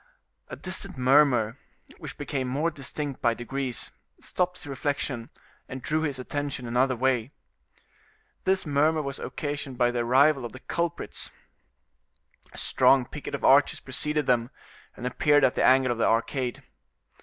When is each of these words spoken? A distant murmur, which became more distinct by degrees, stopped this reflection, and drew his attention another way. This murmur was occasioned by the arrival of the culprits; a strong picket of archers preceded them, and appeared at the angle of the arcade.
A 0.47 0.55
distant 0.55 0.97
murmur, 0.97 1.59
which 1.99 2.17
became 2.17 2.47
more 2.47 2.71
distinct 2.71 3.21
by 3.21 3.35
degrees, 3.35 3.91
stopped 4.19 4.55
this 4.55 4.65
reflection, 4.65 5.29
and 5.69 5.83
drew 5.83 6.01
his 6.01 6.17
attention 6.17 6.65
another 6.67 6.95
way. 6.95 7.29
This 8.43 8.65
murmur 8.65 9.03
was 9.03 9.19
occasioned 9.19 9.77
by 9.77 9.91
the 9.91 9.99
arrival 9.99 10.43
of 10.43 10.53
the 10.53 10.59
culprits; 10.59 11.29
a 12.51 12.57
strong 12.57 13.05
picket 13.05 13.35
of 13.35 13.43
archers 13.45 13.79
preceded 13.79 14.25
them, 14.25 14.49
and 14.97 15.05
appeared 15.05 15.43
at 15.43 15.53
the 15.53 15.63
angle 15.63 15.91
of 15.91 15.99
the 15.99 16.07
arcade. 16.07 16.63